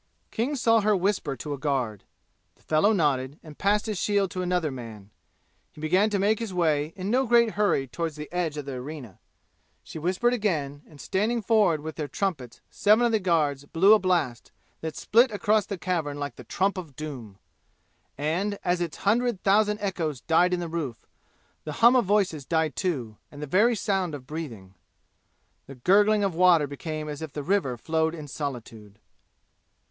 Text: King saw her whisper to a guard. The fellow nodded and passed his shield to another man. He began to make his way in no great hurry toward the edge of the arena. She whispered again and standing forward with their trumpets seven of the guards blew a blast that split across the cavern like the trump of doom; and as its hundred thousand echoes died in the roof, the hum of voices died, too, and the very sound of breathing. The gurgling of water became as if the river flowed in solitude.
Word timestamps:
King 0.31 0.55
saw 0.55 0.81
her 0.81 0.95
whisper 0.97 1.35
to 1.35 1.53
a 1.53 1.59
guard. 1.59 2.05
The 2.55 2.63
fellow 2.63 2.91
nodded 2.91 3.37
and 3.43 3.59
passed 3.59 3.85
his 3.85 3.99
shield 3.99 4.31
to 4.31 4.41
another 4.41 4.71
man. 4.71 5.11
He 5.73 5.79
began 5.79 6.09
to 6.09 6.17
make 6.17 6.39
his 6.39 6.51
way 6.51 6.91
in 6.95 7.11
no 7.11 7.27
great 7.27 7.51
hurry 7.51 7.85
toward 7.85 8.13
the 8.15 8.27
edge 8.33 8.57
of 8.57 8.65
the 8.65 8.73
arena. 8.73 9.19
She 9.83 9.99
whispered 9.99 10.33
again 10.33 10.81
and 10.87 10.99
standing 10.99 11.43
forward 11.43 11.81
with 11.81 11.97
their 11.97 12.07
trumpets 12.07 12.61
seven 12.71 13.05
of 13.05 13.11
the 13.11 13.19
guards 13.19 13.65
blew 13.65 13.93
a 13.93 13.99
blast 13.99 14.51
that 14.79 14.95
split 14.95 15.29
across 15.29 15.67
the 15.67 15.77
cavern 15.77 16.17
like 16.17 16.35
the 16.35 16.45
trump 16.45 16.79
of 16.79 16.95
doom; 16.95 17.37
and 18.17 18.57
as 18.65 18.81
its 18.81 18.97
hundred 19.05 19.43
thousand 19.43 19.77
echoes 19.81 20.21
died 20.21 20.51
in 20.51 20.59
the 20.59 20.67
roof, 20.67 21.05
the 21.63 21.73
hum 21.73 21.95
of 21.95 22.05
voices 22.05 22.43
died, 22.43 22.75
too, 22.75 23.17
and 23.31 23.39
the 23.39 23.45
very 23.45 23.75
sound 23.75 24.15
of 24.15 24.25
breathing. 24.25 24.73
The 25.67 25.75
gurgling 25.75 26.23
of 26.23 26.33
water 26.33 26.65
became 26.65 27.07
as 27.07 27.21
if 27.21 27.33
the 27.33 27.43
river 27.43 27.77
flowed 27.77 28.15
in 28.15 28.27
solitude. 28.27 28.97